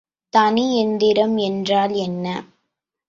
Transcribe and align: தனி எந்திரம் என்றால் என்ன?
தனி 0.33 0.77
எந்திரம் 0.77 1.37
என்றால் 1.37 1.93
என்ன? 1.97 2.25